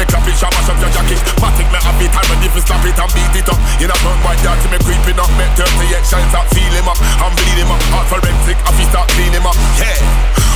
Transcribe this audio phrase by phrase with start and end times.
[0.00, 1.20] me clap it, shabba shop your jacket.
[1.44, 3.60] Matic me have it, if you slap it and beat it up.
[3.84, 5.28] In a front white yard, me creeping up.
[5.36, 6.96] Make 38 shines up, feel him up.
[7.20, 7.80] I'm bleed him up.
[7.92, 9.56] Heart forensic, I feel start clean him up.
[9.76, 10.00] Yeah.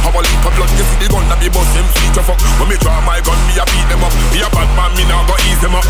[0.01, 2.41] How a leap of blood, you see the gun that be bust him feet fuck.
[2.57, 4.15] When me draw my gun, me a beat them up.
[4.33, 5.85] Me a bad man, me now go ease them up.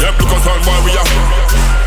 [0.00, 1.77] Them look us on where we are.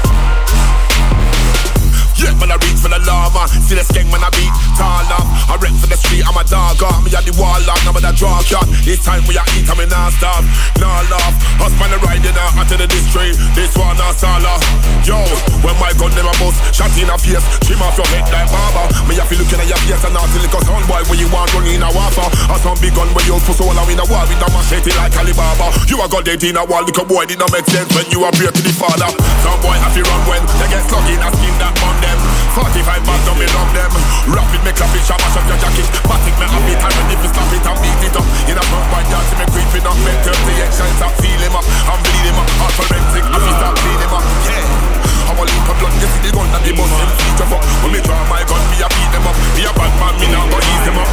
[2.21, 5.25] Yeah, when I reach for the lava, see the skeng when I beat tall up.
[5.49, 7.01] I rep for the street, I'm a dog up.
[7.01, 8.69] Me at the wall lock, I'm a drug cut.
[8.85, 10.45] This time we are eat, I'm in not stop.
[10.77, 13.41] Nah laugh, husband riding out to the district.
[13.57, 14.61] This one not sala.
[15.01, 15.17] Yo,
[15.65, 18.85] when my gun never bust, shot in a face, trim off your head like barber.
[19.09, 21.01] Me have to looking at your face and not till it on, boy.
[21.09, 23.65] When you want running in a waffle, or some big gun where you put so
[23.65, 25.73] in a wall with a machete like Alibaba.
[25.89, 28.21] You a got dead in a wall, little boy did not make sense when you
[28.29, 29.09] appear to the father.
[29.41, 32.10] Some boy have to run when they get stuck in a skin that on them.
[32.55, 33.91] 45 bags on me love them.
[34.27, 35.87] Rapid me clap it, shabba shop your jacket.
[36.07, 38.27] Batik me have it, when if you stop it and beat it up.
[38.49, 39.97] In a front bad yard, me creeping up.
[40.03, 41.65] Make 38 shines up, feel him up.
[41.87, 45.01] I'm bleed him up, heart forensic I feel start clean him up, yeah.
[45.29, 47.63] How a leap of blood, you see the gun that the bust him feature fuck
[47.85, 49.37] When me draw my gun, me a beat them up.
[49.55, 51.09] Me a bad man, me now go ease them up.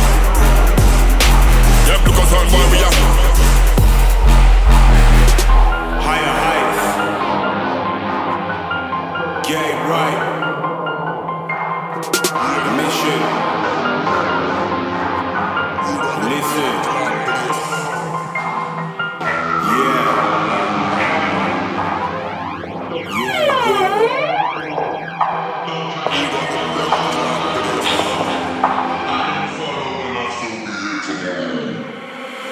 [1.86, 2.96] Yeah, look us on boy, we are.
[6.02, 6.84] Higher heights.
[9.48, 10.38] Game right.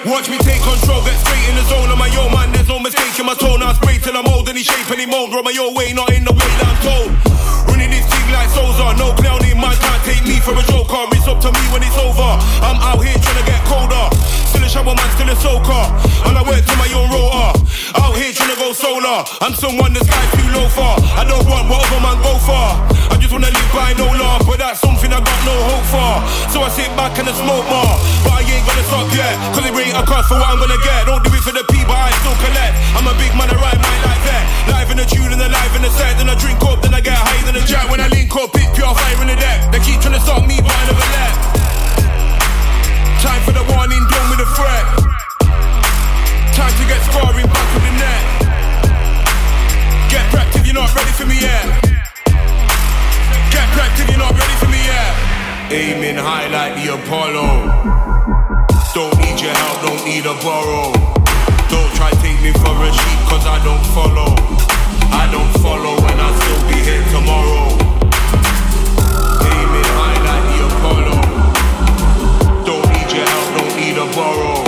[0.07, 2.53] Watch me take control, get straight in the zone of my own man.
[2.53, 3.61] There's no mistake in my tone.
[3.61, 5.35] I spray till I'm old, any shape, any mold.
[5.35, 7.11] Roll my own way, not in the way that I'm told.
[7.69, 11.07] Running this thing like Sosa, no clowning, man can't take me for a joker.
[11.15, 12.31] It's up to me when it's over.
[12.63, 14.07] I'm out here trying to get colder.
[14.51, 15.83] Still a shower man, still a soaker.
[16.27, 17.51] And I work to my own rotor.
[18.03, 19.23] Out here trying to go solar.
[19.41, 20.93] I'm someone the sky's too low for.
[21.15, 22.67] I don't want whatever man go for.
[23.11, 26.13] I just wanna live by no law, but that's something I got no hope for.
[26.51, 27.95] So I sit back and I smoke more.
[28.27, 30.79] But I ain't gonna stop yet, cause it ain't a cost for what I'm gonna
[30.83, 31.07] get.
[31.07, 32.75] Don't do it for the people, I still collect.
[32.99, 34.45] I'm a big man, I ride my life there.
[34.75, 36.19] Live in the tune and the live in the set.
[36.19, 37.87] Then I drink up, then I get higher than a jack.
[37.89, 38.09] When I
[38.77, 39.73] pure fire in the deck.
[39.73, 41.35] They keep trying to stop me, but I never let.
[43.25, 44.85] Time for the warning, done with the threat.
[46.53, 48.23] Time to get scoring back of the net.
[50.13, 51.65] Get prepped if you're not ready for me yet.
[53.49, 55.13] Get prepped if you're not ready for me yet.
[55.73, 57.49] Aiming high like the Apollo.
[58.93, 60.93] Don't need your help, don't need a borrow.
[61.73, 64.37] Don't try take me for a sheep, cause I don't follow.
[65.17, 67.96] I don't follow when I still be here tomorrow.
[73.97, 74.65] Need a borrow.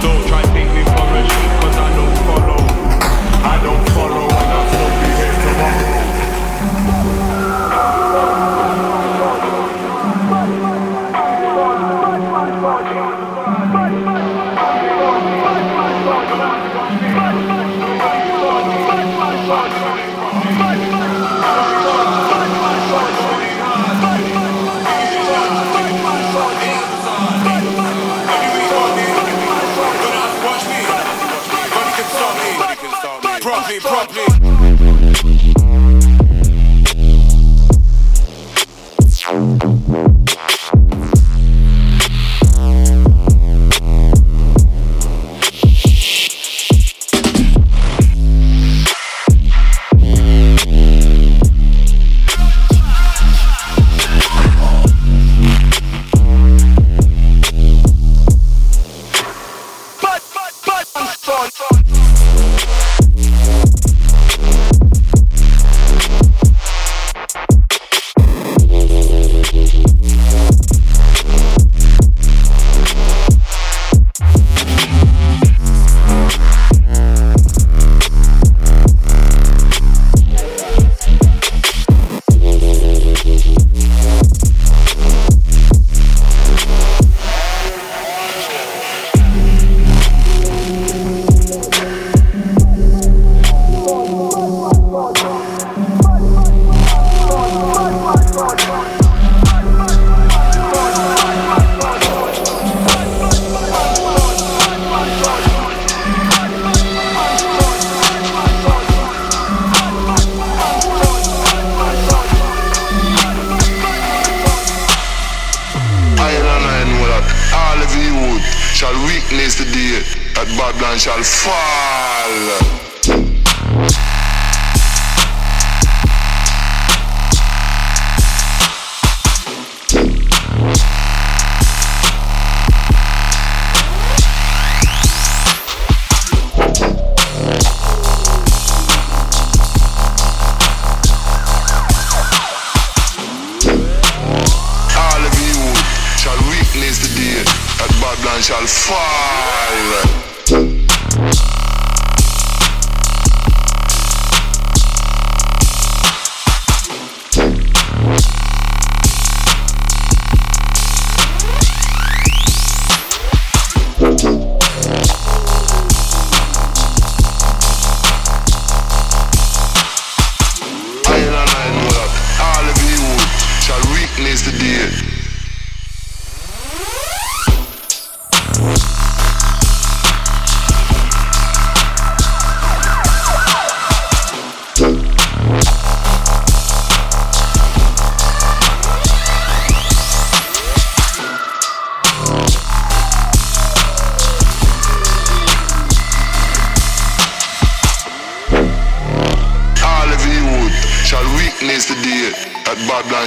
[0.00, 2.60] Don't try take me for a sheep, cause I don't follow.
[3.44, 4.35] I don't follow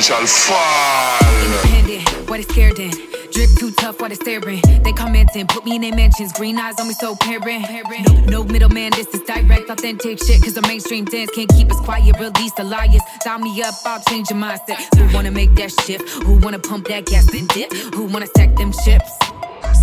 [0.02, 1.20] shall fall.
[1.46, 2.92] Independent, what is scared then?
[3.32, 4.62] Drip too tough while they staring.
[4.84, 6.34] They commenting, put me in their mentions.
[6.34, 7.66] Green eyes on me, so parent.
[8.08, 10.42] No, no middleman, this is direct, authentic shit.
[10.42, 12.20] Cause the mainstream dance can't keep us quiet.
[12.20, 13.02] Release the liars.
[13.22, 14.78] Sign me up, I'll change your mindset.
[14.98, 16.10] Who wanna make that shift?
[16.24, 17.72] Who wanna pump that gas and dip?
[17.94, 19.12] Who wanna stack them chips?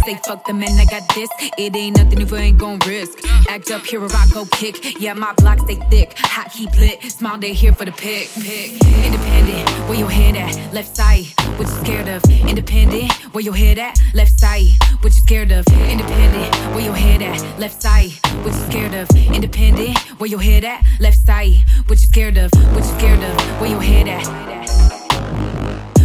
[0.07, 1.29] Say fuck the man, I got this.
[1.59, 3.19] It ain't nothing if I ain't gon' risk.
[3.49, 5.01] Act up here, a rock go kick.
[5.01, 6.17] Yeah, my block stay thick.
[6.19, 7.03] Hot keep lit.
[7.11, 8.29] Smile they here for the pick.
[8.41, 8.71] pick.
[9.05, 10.73] Independent, where your head at?
[10.73, 11.25] Left side,
[11.59, 12.23] what you scared of?
[12.47, 13.99] Independent, where your head at?
[14.15, 14.69] Left side,
[15.01, 15.67] what you scared of?
[15.67, 17.59] Independent, where your head at?
[17.59, 18.13] Left side,
[18.45, 19.11] what you scared of?
[19.11, 20.85] Independent, where your head at?
[21.01, 22.53] Left side, what you scared of?
[22.55, 23.61] What you scared of?
[23.61, 24.25] Where your head at?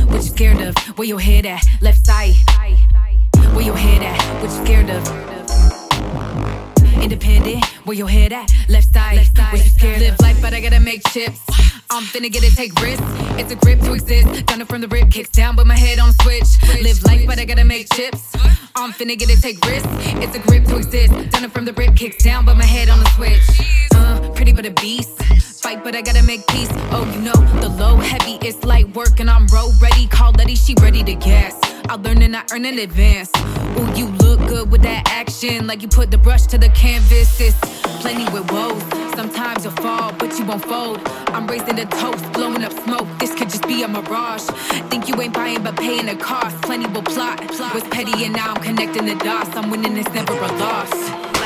[0.08, 0.76] What you scared of?
[0.98, 1.64] Where your head at?
[1.82, 2.34] Left side.
[3.54, 4.42] Where your head at?
[4.42, 5.02] What you scared of?
[7.02, 8.50] Independent, where your head at?
[8.70, 9.52] Left side, Left side.
[9.54, 10.20] what you scared Live of?
[10.22, 11.40] life, but I gotta make chips.
[11.90, 13.04] I'm finna get it, take risks.
[13.40, 14.46] It's a grip to exist.
[14.46, 16.46] Done it from the rip, kicks down, but my head on switch.
[16.82, 18.34] Live life, but I gotta make chips.
[18.76, 19.88] I'm finna get it, take risks.
[20.24, 21.12] It's a grip to exist.
[21.32, 23.44] Done it from the rip, kicks down, but my head on the switch.
[23.96, 25.10] Uh, pretty but a beast.
[25.62, 26.70] Fight, but I gotta make peace.
[26.92, 30.08] Oh, you know, the low heavy is light work, and I'm road ready.
[30.08, 31.54] Call Letty, she ready to gas.
[31.90, 33.32] I learn and I earn in advance.
[33.78, 37.40] Ooh, you look good with that action, like you put the brush to the canvas.
[37.40, 37.58] It's
[38.02, 38.82] plenty with woes.
[39.16, 41.00] Sometimes you'll fall, but you won't fold.
[41.30, 43.08] I'm raising the toast, blowing up smoke.
[43.20, 44.44] This could just be a mirage.
[44.90, 46.62] Think you ain't buying, but paying the cost.
[46.62, 47.40] Plenty will plot.
[47.74, 49.56] Was petty, and now I'm connecting the dots.
[49.56, 51.41] I'm winning, it's never a loss.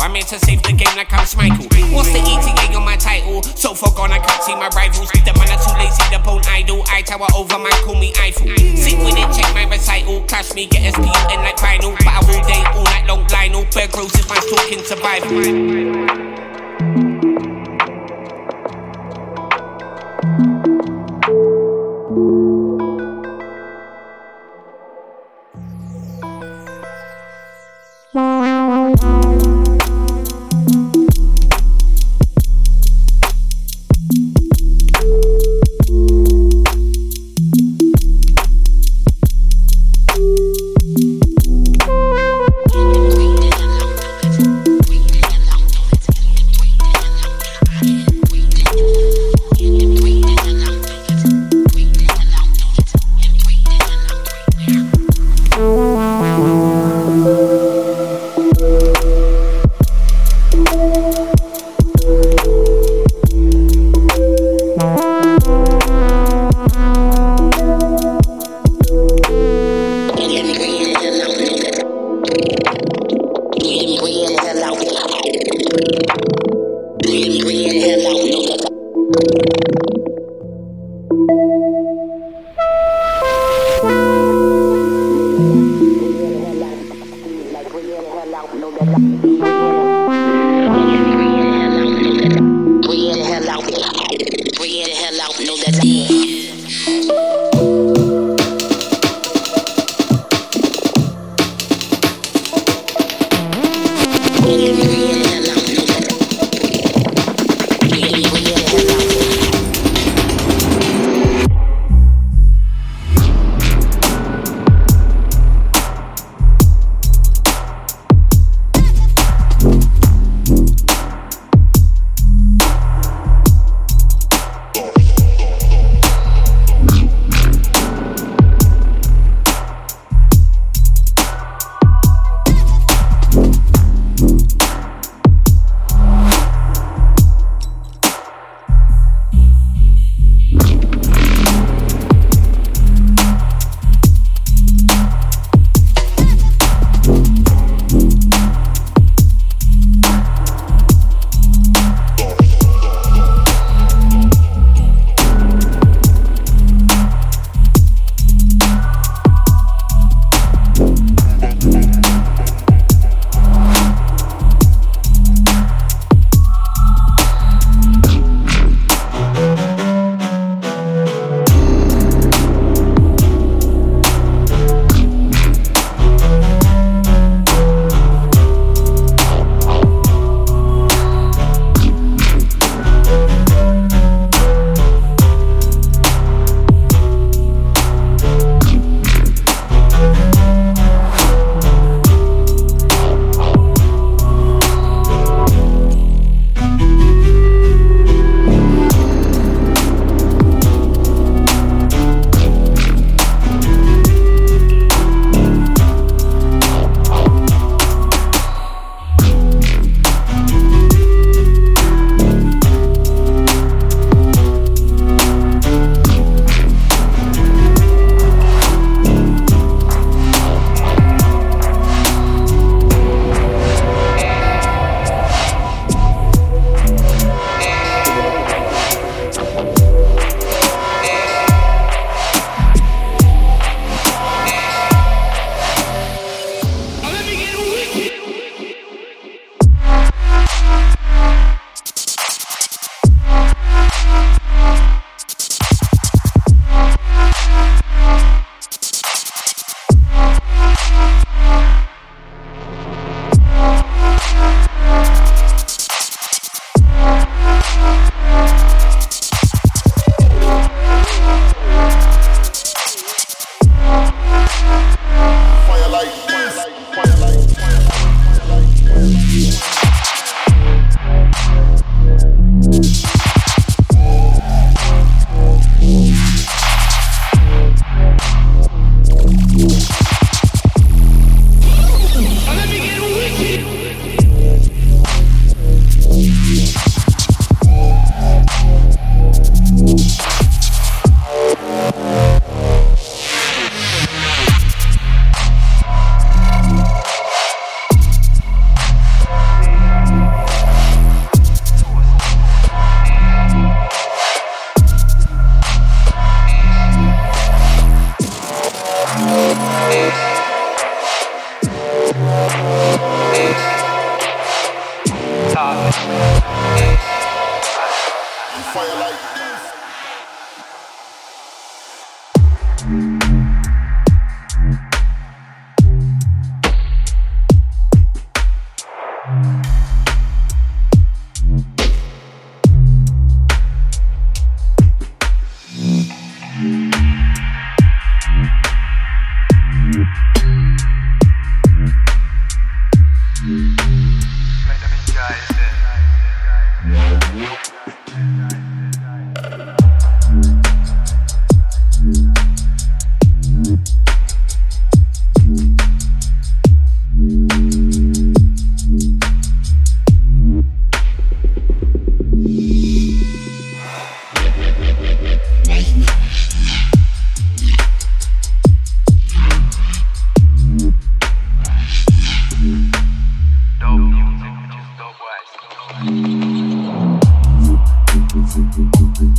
[0.00, 1.68] I'm here to save the game like I'm Schmeichel.
[1.92, 3.42] What's the ETA on my title?
[3.42, 5.10] So far gone, I can't see my rivals.
[5.12, 6.82] The man are too lazy to bone idol.
[6.88, 8.48] I tower over man, call me Eiffel.
[8.80, 10.22] Sit with it, check my recital.
[10.24, 11.94] Clash me, get SPU in like.
[12.00, 13.66] But I all day, all night long, Lionel.
[13.74, 16.49] Bear Grylls is my talking survival.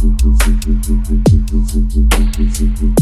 [0.02, 0.24] Thank
[2.82, 3.01] you.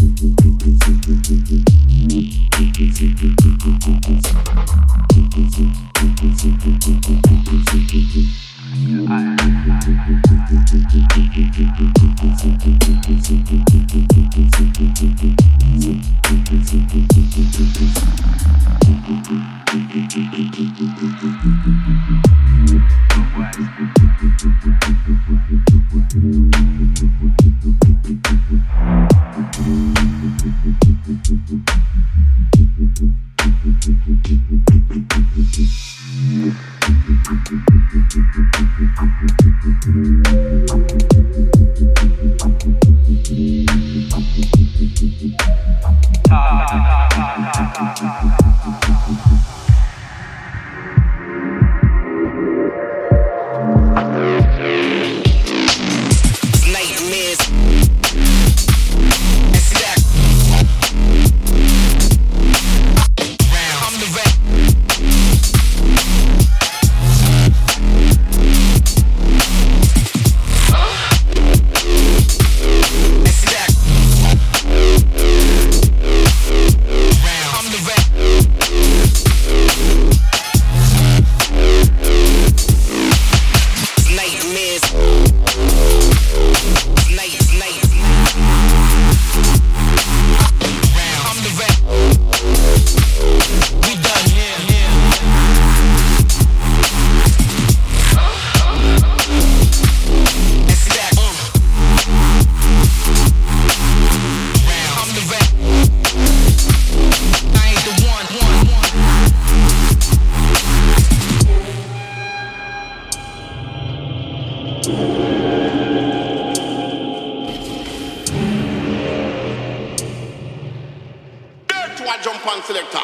[122.21, 122.99] jump on selector.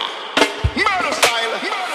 [0.75, 1.51] Murder style.
[1.63, 1.94] Murder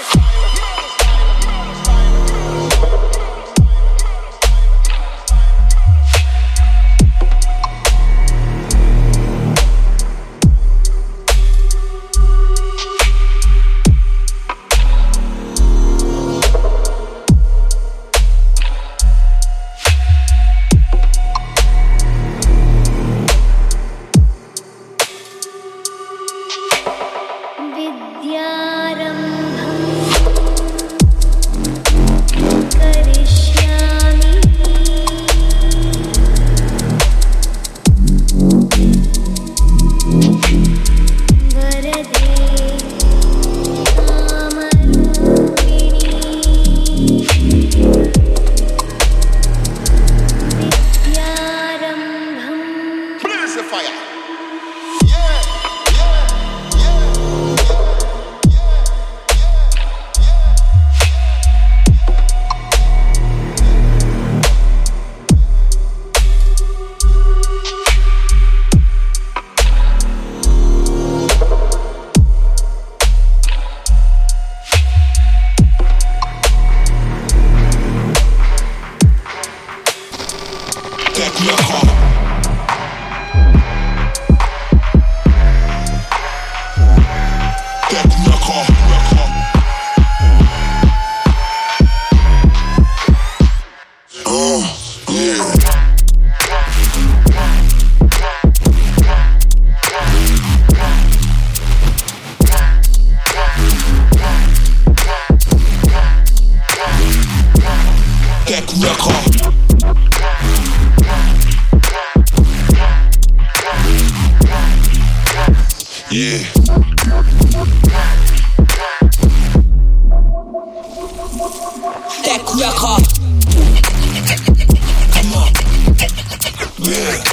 [126.83, 127.30] Yeah.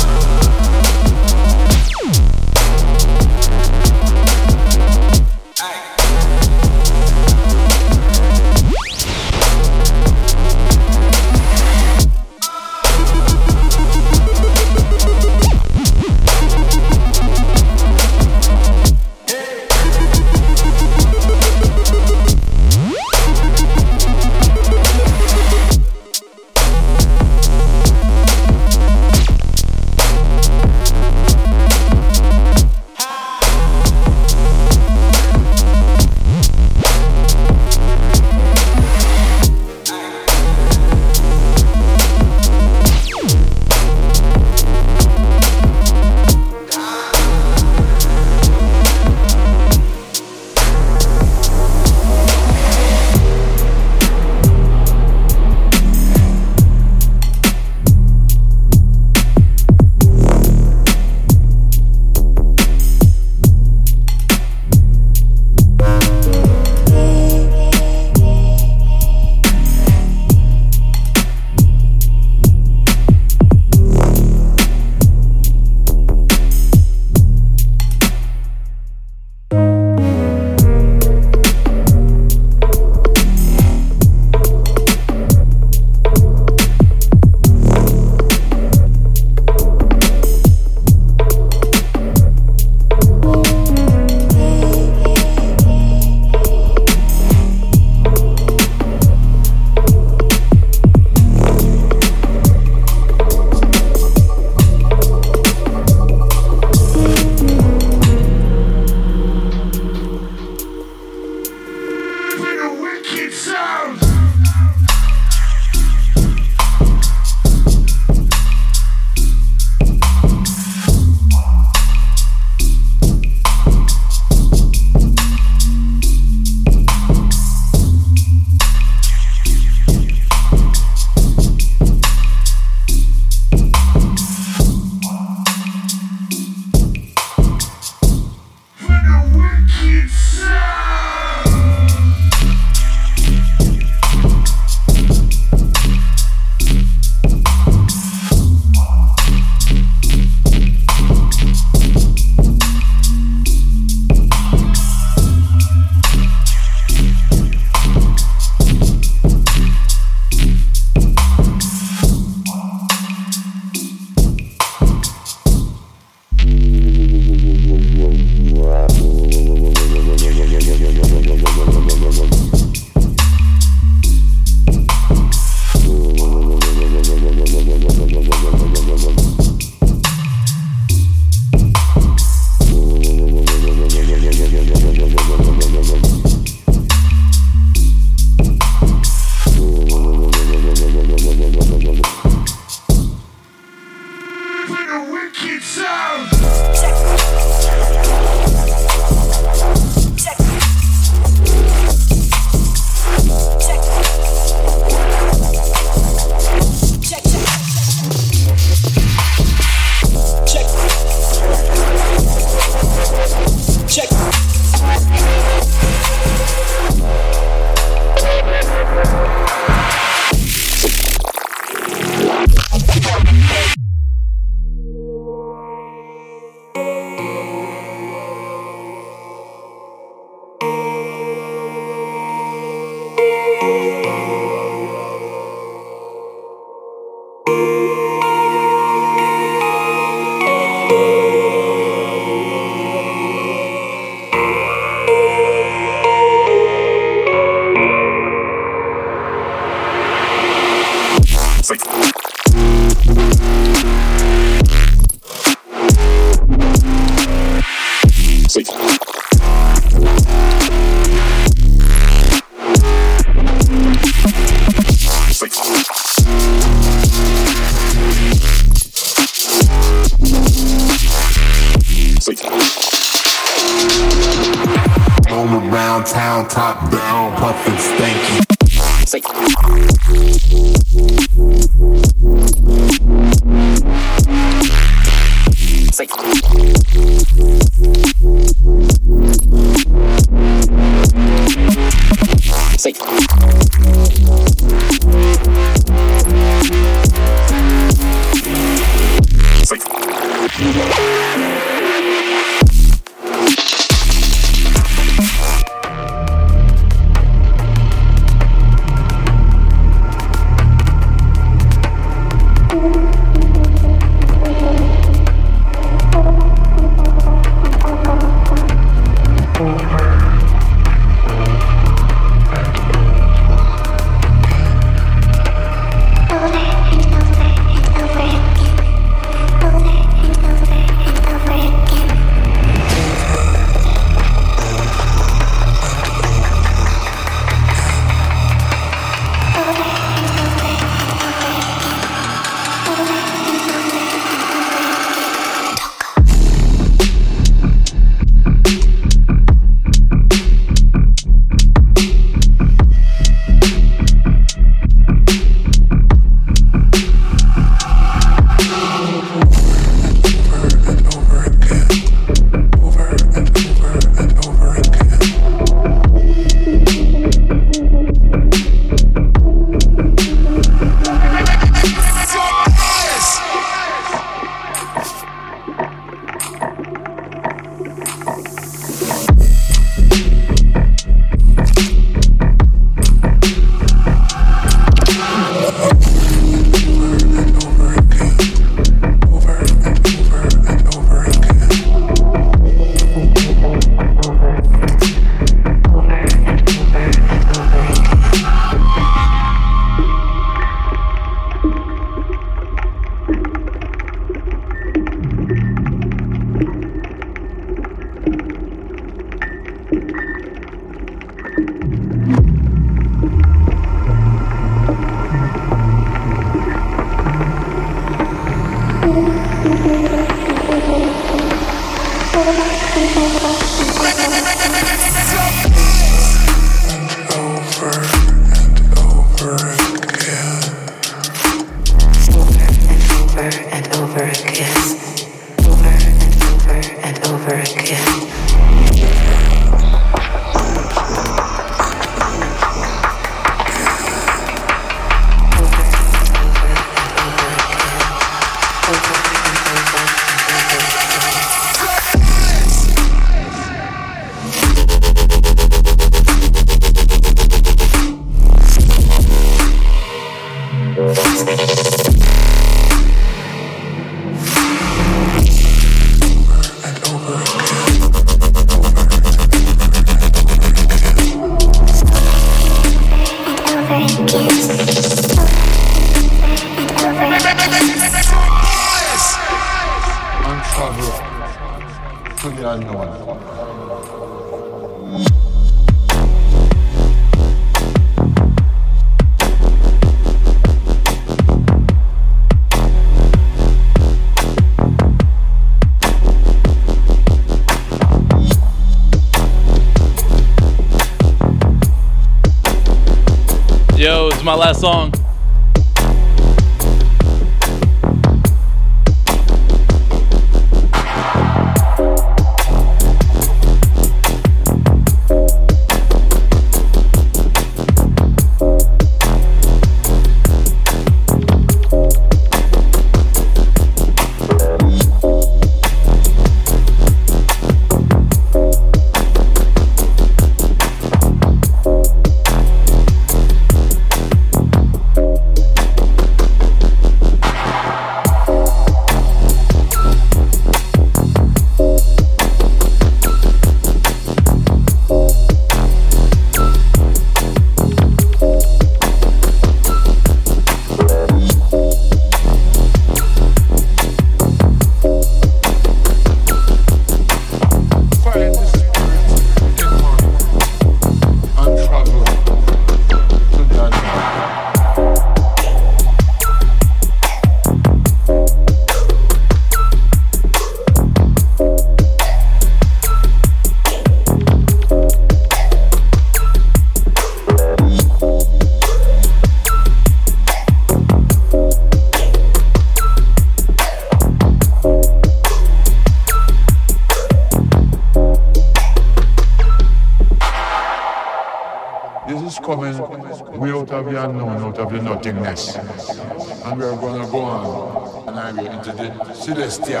[594.64, 595.76] Out of the nothingness.
[595.76, 600.00] And we're gonna go on and I'm into the celestial.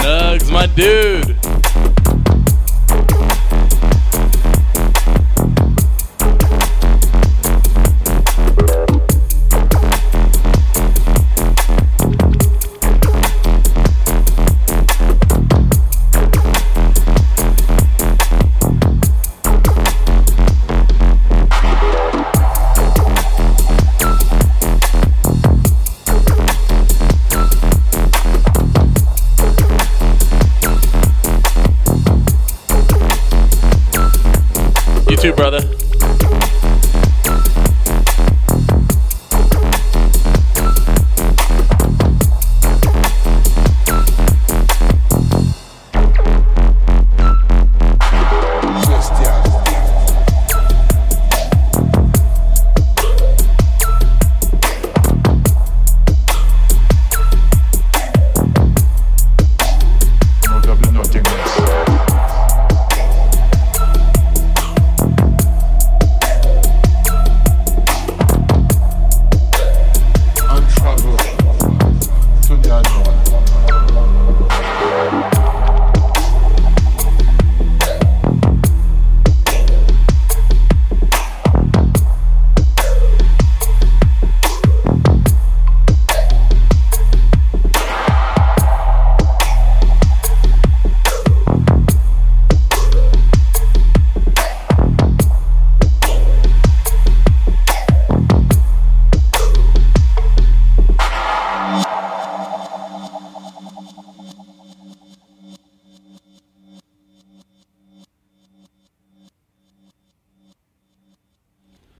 [0.00, 1.49] Nugs, my dude.
[35.40, 35.69] Brother.